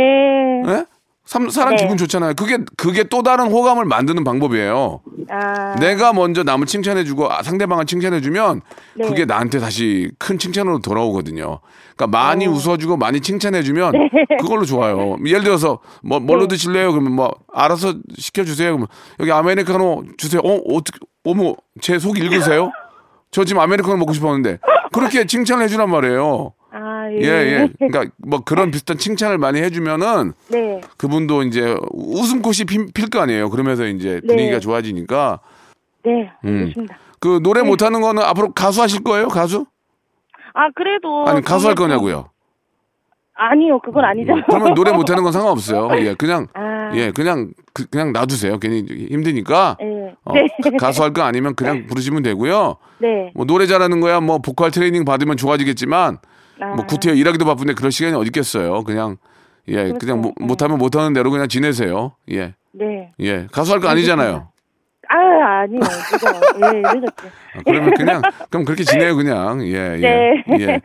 [0.67, 0.85] 예?
[1.27, 1.83] 삼- 사람 네.
[1.83, 2.35] 기분 좋잖아요.
[2.35, 5.01] 그게 그게 또 다른 호감을 만드는 방법이에요.
[5.29, 8.63] 아, 내가 먼저 남을 칭찬해주고 아, 상대방을 칭찬해주면
[8.97, 9.07] 네.
[9.07, 11.61] 그게 나한테 다시 큰 칭찬으로 돌아오거든요.
[11.97, 13.93] 그러니까 많이 웃어주고 많이 칭찬해주면
[14.41, 15.17] 그걸로 좋아요.
[15.25, 16.57] 예를 들어서 뭐 뭘로 네.
[16.57, 16.91] 드실래요?
[16.91, 18.71] 그러면 뭐 알아서 시켜주세요.
[18.71, 18.89] 그러면
[19.21, 20.41] 여기 아메리카노 주세요.
[20.45, 22.73] 어 어떻게 어머 제 속 읽으세요?
[23.31, 24.59] 저 지금 아메리카노 먹고 싶었는데
[24.91, 26.55] 그렇게 칭찬을 해주란 말이에요.
[27.01, 27.69] 아, 예, 예.
[27.79, 30.81] 그러니까 뭐 그런 비슷한 칭찬을 많이 해주면은 네.
[30.97, 33.51] 그분도 이제 웃음꽃이 필 거 아니에요.
[33.51, 34.27] 그러면서 이제 네.
[34.27, 35.41] 분위기가 좋아지니까
[36.05, 36.31] 네.
[36.45, 36.59] 음.
[36.61, 36.99] 알겠습니다.
[37.21, 39.29] 그 노래 못하는 거는 앞으로 가수 하실 거예요?
[39.29, 39.67] 가수?
[40.55, 41.25] 아, 그래도.
[41.27, 42.29] 아니 가수 할 거냐고요?
[43.35, 44.35] 아니요, 그건 아니죠.
[44.49, 45.89] 그러면 노래 못하는 건 상관없어요.
[46.05, 46.91] 예, 그냥 아.
[46.95, 48.59] 예, 그냥 그, 냥 놔두세요.
[48.59, 49.77] 괜히 힘드니까.
[49.81, 50.15] 네.
[50.25, 50.47] 어, 네.
[50.63, 52.77] 가- 가수 할 거 아니면 그냥 부르시면 되고요.
[52.99, 53.33] 네.
[53.35, 56.19] 뭐 노래 잘하는 거야 뭐 보컬 트레이닝 받으면 좋아지겠지만
[56.61, 56.75] 아.
[56.75, 58.83] 뭐 구태여 일하기도 바쁜데 그럴 시간이 어디 있겠어요.
[58.85, 59.17] 그냥
[59.69, 60.47] 예, 그냥 뭐, 네.
[60.47, 62.13] 못하면 못하는 대로 그냥 지내세요.
[62.31, 63.13] 예, 네.
[63.21, 64.49] 예, 가수 할 거 아니잖아요.
[65.09, 65.17] 아,
[65.63, 65.81] 아니요.
[65.81, 66.27] 그죠.
[66.57, 67.29] 예, 늦었죠.
[67.57, 70.45] 아, 그러면 그냥 그럼 그렇게 지내요 그냥 예, 예, 네.
[70.61, 70.81] 예.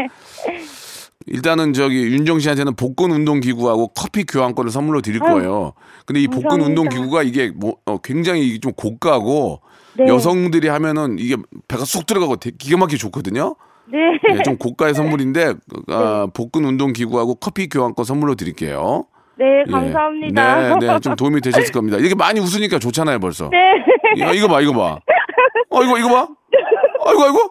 [1.27, 5.73] 일단은 저기 윤정 씨한테는 복근 운동 기구하고 커피 교환권을 선물로 드릴 거예요.
[6.05, 6.81] 근데 이 복근 감사합니다.
[6.81, 9.61] 운동 기구가 이게 뭐 어, 굉장히 좀 고가고
[9.97, 10.05] 네.
[10.07, 11.35] 여성들이 하면은 이게
[11.67, 13.55] 배가 쏙 들어가고 기가 막히게 좋거든요.
[13.87, 13.97] 네.
[14.33, 15.53] 예, 좀 고가의 선물인데
[15.89, 19.05] 아, 복근 운동 기구하고 커피 교환권 선물로 드릴게요.
[19.37, 19.71] 네, 예.
[19.71, 20.77] 감사합니다.
[20.79, 21.97] 네, 네, 좀 도움이 되셨을 겁니다.
[21.97, 23.49] 이렇게 많이 웃으니까 좋잖아요, 벌써.
[23.49, 23.57] 네.
[24.15, 24.99] 이거, 이거 봐, 이거 봐.
[25.69, 26.27] 어, 이거, 이거 봐.
[27.05, 27.49] 아이고, 아이고.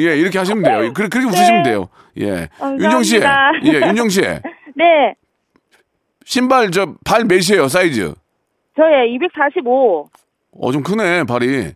[0.00, 0.92] 예, 이렇게 하시면 돼요.
[0.92, 1.88] 그렇게, 그렇게 웃으시면 돼요.
[2.18, 2.48] 예.
[2.58, 2.84] 감사합니다.
[2.84, 3.16] 윤정 씨.
[3.64, 4.20] 예, 윤정 씨.
[4.76, 5.14] 네.
[6.24, 8.12] 신발 저 발 몇이에요, 사이즈?
[8.76, 10.08] 저의 245.
[10.60, 11.72] 어, 좀 크네, 발이.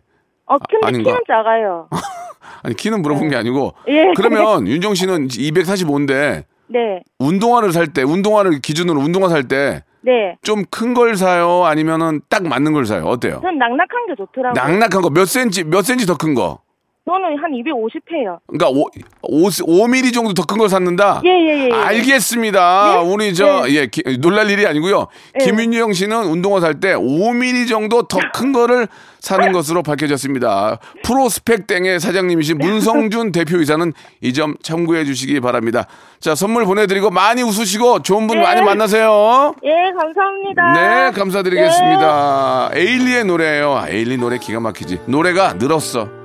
[0.47, 1.11] 어, 근데 아 닌가?
[1.11, 1.87] 키는 작아요.
[2.63, 3.73] 아니, 키는 물어본 게 아니고.
[3.87, 4.11] 예.
[4.15, 7.01] 그러면 윤정 씨는 245인데 네.
[7.19, 10.37] 운동화를 살 때, 운동화를 기준으로 운동화 살 때 네.
[10.41, 11.65] 좀 큰 걸 사요?
[11.65, 13.03] 아니면은 딱 맞는 걸 사요?
[13.05, 13.39] 어때요?
[13.41, 14.53] 전 낙낙한 게 좋더라고요.
[14.63, 16.59] 낙낙한 거 몇 센치, 몇 센치 더 큰 거?
[17.07, 18.39] 저는 한 250회요.
[18.47, 18.89] 그러니까 5,
[19.23, 21.21] 5, 5mm 정도 더 큰 걸 샀는다?
[21.23, 21.69] 예, 예, 예.
[21.69, 21.73] 예.
[21.73, 23.01] 알겠습니다.
[23.03, 23.09] 네?
[23.13, 23.73] 우리 저, 네.
[23.75, 25.07] 예, 기- 놀랄 일이 아니고요.
[25.39, 25.45] 네.
[25.45, 28.87] 김윤영 씨는 운동화 살 때 5mm 정도 더 큰 거를
[29.19, 30.79] 사는 것으로 밝혀졌습니다.
[31.03, 35.85] 프로스펙땡의 사장님이신 문성준 대표이사는 이 점 참고해 주시기 바랍니다.
[36.19, 38.43] 자, 선물 보내드리고 많이 웃으시고 좋은 분 네.
[38.43, 39.55] 많이 만나세요.
[39.63, 40.73] 예, 감사합니다.
[40.73, 42.71] 네, 감사드리겠습니다.
[42.73, 43.85] 에일리의 노래예요.
[43.89, 44.99] 에일리 노래 기가 막히지.
[45.07, 46.16] 노래가 늘었어.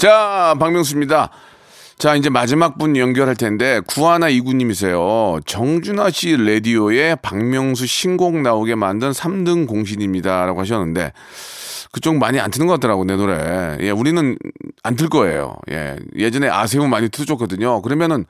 [0.00, 1.28] 자, 박명수입니다.
[1.98, 5.40] 자, 이제 마지막 분 연결할 텐데 구하나 이구님이세요.
[5.44, 11.12] 정준하 씨 라디오에 박명수 신곡 나오게 만든 3등 공신입니다 라고 하셨는데
[11.92, 13.76] 그쪽 많이 안 트는 것 같더라고 내 노래.
[13.82, 14.38] 예, 우리는
[14.82, 15.56] 안 틀 거예요.
[15.70, 17.82] 예, 예전에 아세우 많이 틀어줬거든요.
[17.82, 18.24] 그러면은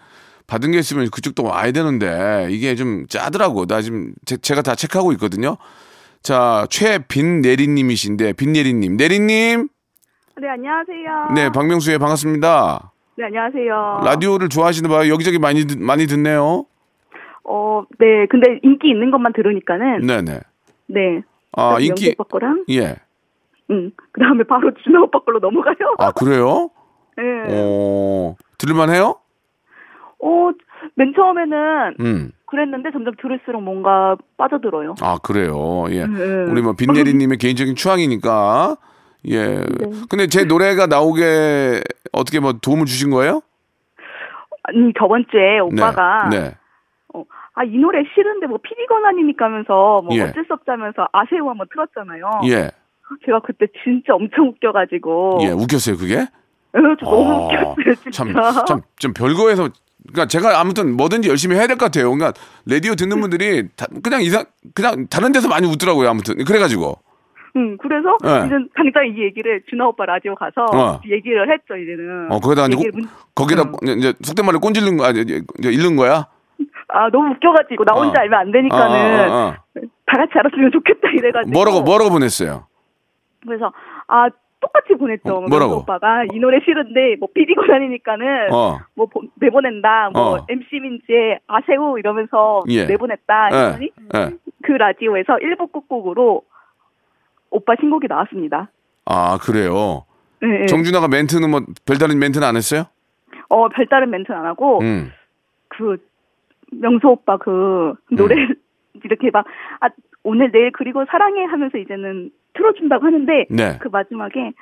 [0.48, 3.66] 받은 게 있으면 그쪽도 와야 되는데 이게 좀 짜더라고.
[3.66, 5.56] 나 지금 제, 가다 체크하고 있거든요.
[6.24, 9.68] 자, 최빈내리님이신데 빈내리님, 내리님,
[10.40, 11.28] 네, 안녕하세요.
[11.34, 12.92] 네, 박명수예 반갑습니다.
[13.16, 14.00] 네, 안녕하세요.
[14.04, 15.12] 라디오를 좋아하시는 봐요.
[15.12, 16.64] 여기저기 많이 듣- 많이 듣네요.
[17.44, 20.40] 어, 네, 근데 인기 있는 것만 들으니까는 네 네.
[20.86, 21.22] 네.
[21.52, 22.96] 아 그래서 인기 오빠 거랑 예.
[23.70, 23.90] 응.
[24.12, 25.96] 그다음에 바로 준하 오빠 걸로 넘어가요.
[25.98, 26.70] 아 그래요?
[27.16, 27.22] 네.
[27.48, 29.16] 어 들을만 해요?
[30.22, 30.50] 어,
[30.94, 32.32] 맨 처음에는 음.
[32.46, 34.94] 그랬는데 점점 들을수록 뭔가 빠져들어요.
[35.02, 35.84] 아 그래요.
[35.90, 36.04] 예.
[36.04, 36.46] 음.
[36.50, 38.76] 우리 뭐 빈내리님의 개인적인 취향이니까
[39.26, 39.46] 예.
[39.46, 39.64] 네.
[40.08, 43.42] 근데 제 노래가 나오게 어떻게 뭐 도움을 주신 거예요?
[44.62, 46.40] 아니 저번 주에 오빠가 네.
[46.40, 46.54] 네.
[47.14, 50.22] 어, 아, 이 노래 싫은데 뭐 PD 권한이니까 하면서 뭐 예.
[50.22, 52.40] 어쩔 수 없자면서 아세요 한번 틀었잖아요.
[52.46, 52.70] 예.
[53.26, 55.40] 제가 그때 진짜 엄청 웃겨가지고.
[55.42, 55.48] 예.
[55.50, 56.14] 웃겼어요 그게?
[56.20, 56.28] 에,
[57.00, 58.10] 저 너무 아, 웃겼어요, 진짜.
[58.12, 58.32] 참,
[58.66, 59.68] 참, 좀 별거에서,
[60.12, 62.08] 그러니까 제가 아무튼 뭐든지 열심히 해야 될 것 같아요.
[62.14, 62.32] 그러니까
[62.66, 66.08] 라디오 듣는 분들이 다- 그냥 이상, 그냥 다른 데서 많이 웃더라고요.
[66.08, 66.98] 아무튼 그래가지고.
[67.56, 68.46] 응, 그래서 예.
[68.46, 71.00] 이제 당장 이 얘기를 준하 오빠 라디오 가서 어.
[71.06, 72.30] 얘기를 했죠, 이제는.
[72.30, 73.98] 어 거기다 이제 꼭- 문- 거기다 음.
[73.98, 76.26] 이제 속된 말로 꼰질른 거, 아니, 이제 잃는 거야.
[76.88, 78.22] 아, 너무 웃겨가지고 나 혼자 어.
[78.22, 79.54] 알면 안 되니까는 어, 어, 어.
[80.06, 81.52] 다 같이 알았으면 좋겠다 이래가지고.
[81.52, 82.66] 뭐라고 뭐라고 보냈어요?
[83.46, 83.72] 그래서
[84.08, 84.28] 아
[84.60, 85.36] 똑같이 보냈죠.
[85.36, 85.76] 어, 뭐라고?
[85.78, 88.78] 오빠가 이 노래 싫은데 뭐 PD 권한이니까는 어.
[88.94, 90.10] 뭐 보- 내보낸다.
[90.12, 90.46] 뭐 어.
[90.48, 92.84] MC 민지의 아세우 이러면서 예.
[92.86, 93.48] 내보냈다.
[93.80, 93.88] 예.
[94.16, 94.30] 예.
[94.62, 96.42] 그 라디오에서 1부 끝곡으로
[97.50, 98.70] 오빠 신곡이 나왔습니다.
[99.04, 100.04] 아 그래요.
[100.42, 100.66] 예, 예.
[100.66, 102.84] 정준하가 멘트는 뭐 별다른 멘트는 안 했어요?
[103.48, 105.12] 어 별다른 멘트는 안 하고 음.
[105.68, 105.96] 그
[106.72, 108.56] 명수 오빠 그 노래 를
[109.04, 109.44] 이렇게 막
[109.80, 109.88] 아,
[110.22, 113.78] 오늘 내일 그리고 사랑해 하면서 이제는 틀어준다고 하는데 네.
[113.80, 114.52] 그 마지막에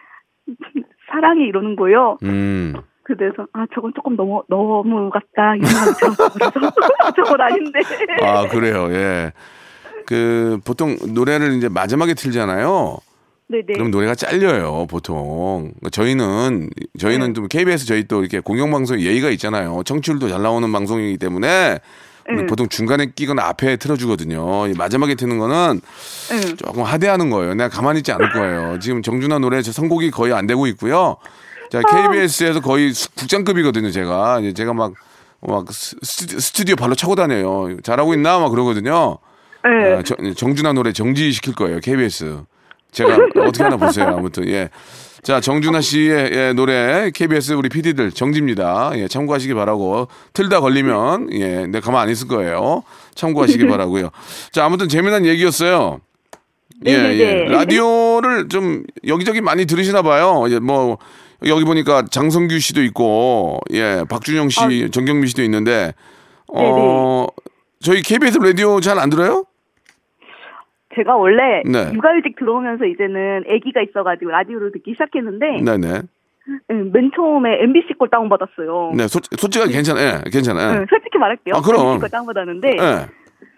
[1.11, 2.19] 사랑해 이러는 거예요.
[2.23, 2.75] 음.
[3.03, 6.29] 그래서 아 저건 조금 너무 너무 같다 이 생각이 들었어.
[6.31, 7.81] 그래서 저건 아닌데.
[8.23, 8.89] 아, 그래요.
[8.93, 9.33] 예.
[10.09, 12.97] 그 보통 노래를 이제 마지막에 틀잖아요.
[13.51, 13.65] 네네.
[13.75, 15.73] 그럼 노래가 잘려요, 보통.
[15.91, 17.33] 저희는, 저희는 네.
[17.35, 19.83] 좀 KBS 저희 또 이렇게 공영방송 예의가 있잖아요.
[19.85, 21.79] 청취율도 잘 나오는 방송이기 때문에
[22.31, 22.47] 네.
[22.47, 24.69] 보통 중간에 끼거나 앞에 틀어주거든요.
[24.69, 25.81] 이 마지막에 트는 거는
[26.31, 26.55] 네.
[26.57, 27.53] 조금 하대하는 거예요.
[27.55, 28.79] 내가 가만히 있지 않을 거예요.
[28.81, 31.17] 지금 정준하 노래 저 선곡이 거의 안 되고 있고요.
[31.71, 34.41] 자, KBS에서 거의 수- 국장급이거든요, 제가.
[34.41, 34.95] 이제 제가 막,
[35.47, 37.77] 막 스튜디오 발로 차고 다녀요.
[37.83, 38.39] 잘하고 있나?
[38.39, 39.19] 막 그러거든요.
[39.65, 39.95] 네.
[39.97, 42.43] 아, 저- 정준하 노래 정지시킬 거예요, KBS.
[42.93, 43.17] 제가
[43.47, 44.07] 어떻게 하나 보세요.
[44.17, 44.71] 아무튼, 예.
[45.23, 48.93] 자, 정준하 씨의 예, 노래, KBS 우리 PD들 정지입니다.
[48.95, 50.09] 예, 참고하시기 바라고.
[50.33, 52.83] 틀다 걸리면, 예, 내가 가만 안 있을 거예요.
[53.15, 54.11] 참고하시기 바라고요.
[54.53, 56.01] 자, 아무튼 재미난 얘기였어요.
[56.87, 56.93] 예.
[56.93, 57.45] 예.
[57.49, 60.45] 라디오를 좀 여기저기 많이 들으시나 봐요.
[60.49, 60.99] 예, 뭐,
[61.47, 65.93] 여기 보니까 장성규 씨도 있고, 예, 박준영 씨, 정경미 씨도 있는데,
[66.55, 67.27] 어,
[67.81, 69.45] 저희 KBS 라디오 잘 안 들어요?
[70.97, 71.93] 제가 원래 네.
[71.95, 76.03] 육아휴직 들어오면서 이제는 아기가 있어가지고 라디오를 듣기 시작했는데 네네.
[76.71, 78.93] 음, 맨 처음에 MBC 걸 다운 받았어요.
[78.97, 80.01] 네, 솔, 솔직하게 괜찮아.
[80.01, 80.81] 예, 괜찮아.
[80.81, 80.87] 예.
[80.89, 81.55] 솔직히 말할게요.
[81.57, 81.87] 아, 그럼.
[81.87, 83.07] MBC 걸 다운 받았는데 예.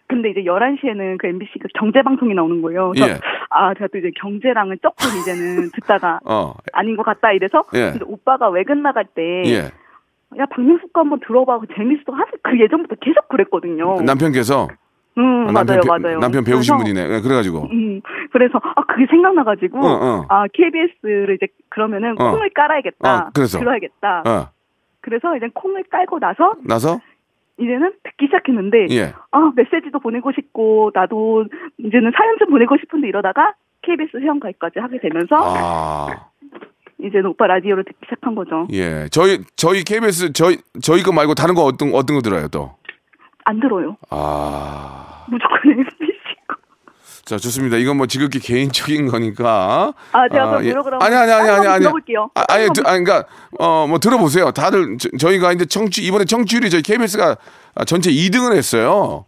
[0.09, 2.91] 근데 이제 11시에는 그 MBC가 경제 방송이 나오는 거예요.
[2.91, 3.19] 그래서 예.
[3.51, 6.53] 아, 제가 또 이제 경제랑은 조금 이제는 듣다가 어.
[6.73, 7.93] 아닌 것 같다 이래서 예.
[7.93, 9.71] 근데 오빠가 외근 나갈 때 예.
[10.39, 11.59] 야, 박명수 거 한번 들어봐.
[11.61, 12.13] 그거 재밌어.
[12.13, 13.97] 하그 예전부터 계속 그랬거든요.
[14.03, 14.69] 남편께서
[15.19, 16.19] 음, 아, 맞아요, 남편, 배- 맞아요.
[16.21, 17.17] 남편 배우신 그래서, 분이네.
[17.17, 17.69] 예, 그래가지고.
[17.73, 18.01] 음,
[18.33, 20.27] 그래서 아 그게 생각나가지고 어, 어.
[20.29, 22.31] 아 KBS를 이제 그러면은 어.
[22.31, 23.17] 콩을 깔아야겠다.
[23.17, 23.59] 어, 그래서?
[23.59, 24.23] 들어야겠다.
[24.27, 24.49] 어.
[25.01, 27.01] 그래서 이제 콩을 깔고 나서 나서
[27.59, 29.13] 이제는 듣기 시작했는데 예.
[29.33, 31.47] 아 메시지도 보내고 싶고 나도
[31.79, 36.30] 이제는 사연 좀 보내고 싶은데 이러다가 KBS 회원가입까지 하게 되면서 아.
[37.07, 38.67] 이제는 오빠 라디오를 듣기 시작한 거죠.
[38.73, 39.09] 예.
[39.11, 42.75] 저희 저희 KBS 저희 저희 거 말고 다른 거 어떤 어떤 거 들어요, 또?
[43.45, 43.97] 안 들어요.
[44.11, 45.25] 아.
[45.29, 45.97] 무조건 MBC
[46.49, 46.57] 거.
[47.25, 47.77] 자, 좋습니다.
[47.77, 49.93] 이건 뭐 지극히 개인적인 거니까.
[50.13, 50.73] 아, 제가 그럼 예.
[50.73, 51.81] 한번 아니 아니 아니 아니 아니.
[51.81, 52.31] 들어볼게요.
[52.35, 53.25] 아, 아니, 드- 아니 그러니까
[53.59, 54.51] 어뭐 들어보세요.
[54.53, 57.37] 다들 저, 희가 이제 청취 이번에 청취율이 저희 KBS가
[57.87, 59.27] 전체 2등을 했어요.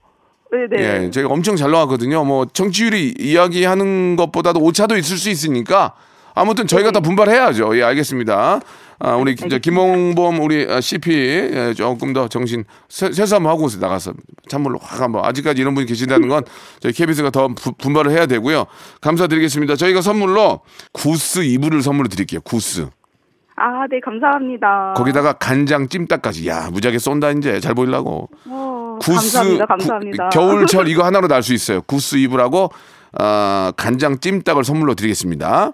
[0.50, 0.82] 네네.
[1.06, 2.24] 예, 저희가 엄청 잘 나왔거든요.
[2.24, 5.94] 뭐 청취율이 이야기하는 것보다도 오차도 있을 수 있으니까
[6.34, 6.92] 아무튼 저희가 네.
[6.92, 7.76] 더 분발해야죠.
[7.78, 8.60] 예, 알겠습니다.
[9.04, 14.12] 아, 우리 이제 김홍범 우리 아, CP 예, 조금 더 정신 세- 세수하고 나가서
[14.48, 16.44] 찬물로 확 한번 아직까지 이런 분이 계신다는 건
[16.80, 18.66] 저희 KBS가 더 부- 분발을 해야 되고요.
[19.00, 19.76] 감사드리겠습니다.
[19.76, 20.60] 저희가 선물로
[20.92, 22.40] 구스 이불을 선물로 드릴게요.
[22.42, 22.86] 구스.
[23.56, 24.94] 아, 네, 감사합니다.
[24.96, 26.48] 거기다가 간장 찜닭까지.
[26.48, 28.28] 야, 무지하게 쏜다 이제 잘 보이려고.
[28.48, 29.66] 어, 구스 감사합니다.
[29.66, 30.28] 감사합니다.
[30.30, 31.82] 구- 겨울철 이거 하나로 날 수 있어요.
[31.82, 32.70] 구스 이불하고
[33.20, 35.72] 어, 간장 찜닭을 선물로 드리겠습니다.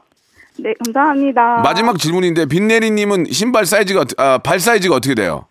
[0.58, 1.60] 네, 감사합니다.
[1.62, 5.46] 마지막 질문인데 빈내리님은 신발 사이즈가 아, 발 사이즈가 어떻게 돼요?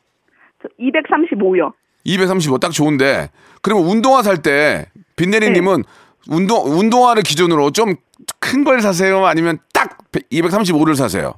[0.79, 1.71] 235요.
[2.03, 3.29] 235 딱 좋은데
[3.61, 5.83] 그러면 운동화 살 때 빈내리님은 네.
[6.29, 7.95] 운동 운동화를 기준으로 좀
[8.41, 9.25] 큰 걸 사세요?
[9.25, 9.97] 아니면 딱
[10.31, 11.35] 235를 사세요?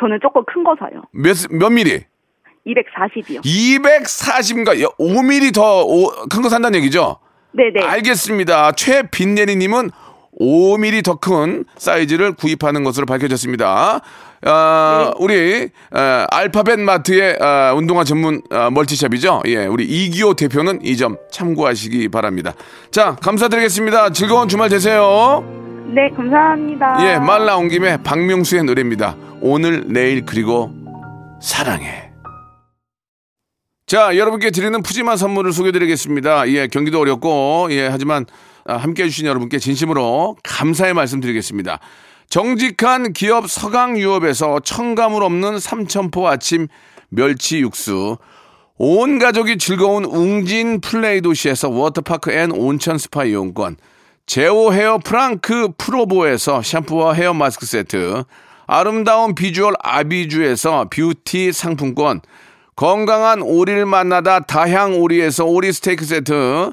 [0.00, 1.02] 저는 조금 큰 거 사요.
[1.12, 2.04] 몇몇 미리?
[2.66, 3.44] 240이요.
[3.44, 5.84] 240인가 5mm 더
[6.30, 7.18] 큰 거 산다는 얘기죠?
[7.52, 7.84] 네네.
[7.84, 8.72] 알겠습니다.
[8.72, 9.90] 최빈예리님은
[10.40, 14.00] 5mm 더 큰 사이즈를 구입하는 것으로 밝혀졌습니다.
[14.42, 19.42] 아, 우리 아, 알파벳 마트의 아, 운동화 전문 아, 멀티샵이죠.
[19.46, 22.54] 예, 우리 이기호 대표는 이 점 참고하시기 바랍니다.
[22.90, 24.10] 자, 감사드리겠습니다.
[24.10, 25.44] 즐거운 주말 되세요.
[25.94, 26.98] 네, 감사합니다.
[27.06, 29.16] 예, 말 나온 김에 박명수의 노래입니다.
[29.42, 30.70] 오늘, 내일, 그리고
[31.42, 32.10] 사랑해.
[33.86, 36.48] 자, 여러분께 드리는 푸짐한 선물을 소개드리겠습니다.
[36.50, 38.26] 예, 경기도 어렵고, 예, 하지만 아,
[38.78, 41.80] 함께 해주신 여러분께 진심으로 감사의 말씀 드리겠습니다.
[42.28, 46.68] 정직한 기업 서강유업에서 첨가물 없는 삼천포 아침
[47.08, 48.18] 멸치 육수,
[48.78, 53.76] 온 가족이 즐거운 웅진 플레이 도시에서 워터파크 and 온천 스파 이용권,
[54.26, 58.22] 제오 헤어 프랑크 프로보에서 샴푸와 헤어 마스크 세트,
[58.66, 62.20] 아름다운 비주얼 아비주에서 뷰티 상품권,
[62.76, 66.72] 건강한 오리를 만나다 다향 오리에서 오리 스테이크 세트,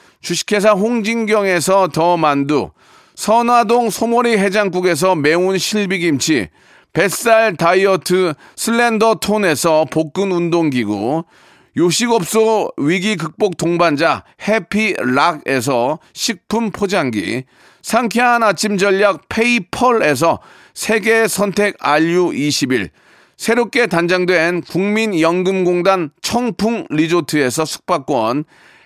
[0.21, 2.71] 주식회사 홍진경에서 더 만두
[3.15, 6.49] 선화동 소머리 해장국에서 매운 실비김치
[6.93, 11.23] 뱃살 다이어트 슬렌더 톤에서 복근 운동기구,
[11.77, 17.45] 요식업소 위기 극복 동반자 해피락에서 식품 포장기,
[17.81, 20.39] 상쾌한 아침 전략 페이펄에서
[20.73, 22.89] 세계 선택 RU21,
[23.37, 28.43] 새롭게 단장된 국민연금공단 청풍 리조트에서 숙박권,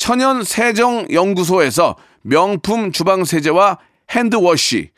[0.00, 3.76] 천연 세정 연구소에서 명품 주방 세제와
[4.10, 4.92] 핸드워시,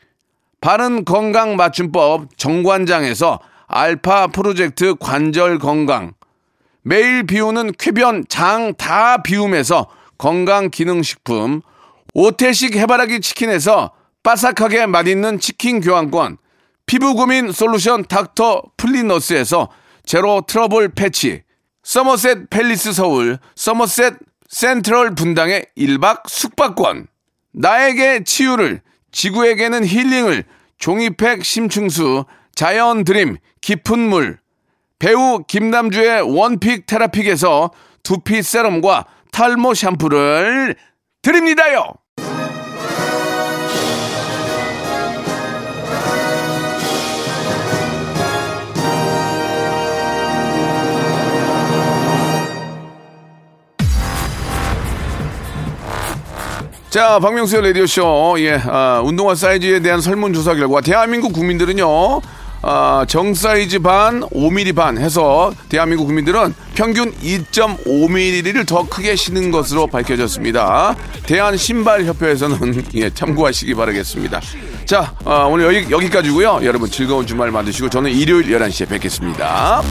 [0.61, 6.13] 바른 건강 맞춤법 정관장에서 알파 프로젝트 관절 건강,
[6.83, 9.87] 매일 비우는 쾌변 장 다 비움에서
[10.17, 11.61] 건강 기능 식품,
[12.13, 13.91] 오태식 해바라기 치킨에서
[14.23, 16.37] 바삭하게 맛있는 치킨 교환권,
[16.85, 19.67] 피부 고민 솔루션 닥터 플리너스에서
[20.05, 21.43] 제로 트러블 패치,
[21.83, 24.13] 서머셋 팰리스 서울, 서머셋
[24.49, 27.07] 센트럴 분당의 1박 숙박권,
[27.53, 30.43] 나에게 치유를, 지구에게는 힐링을,
[30.77, 32.25] 종이팩 심층수,
[32.55, 34.39] 자연 드림, 깊은 물,
[34.99, 37.71] 배우 김남주의 one pick 테라픽에서
[38.03, 40.75] 두피 세럼과 탈모 샴푸를
[41.21, 41.93] 드립니다요!
[56.93, 58.35] 자, 박명수의 라디오쇼.
[58.37, 62.21] 예, 아, 운동화 사이즈에 대한 설문조사 결과, 대한민국 국민들은요,
[62.61, 69.87] 아, 정 사이즈 반, 5mm 반 해서 대한민국 국민들은 평균 2.5mm를 더 크게 신는 것으로
[69.87, 70.95] 밝혀졌습니다.
[71.25, 74.39] 대한 신발협회에서는 예, 참고하시기 바라겠습니다.
[74.85, 79.81] 자, 아, 오늘 여기, 여기까지고요 여러분 즐거운 주말 만드시고 저는 일요일 11시에 뵙겠습니다.